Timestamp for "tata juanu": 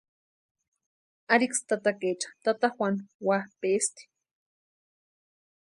2.43-3.01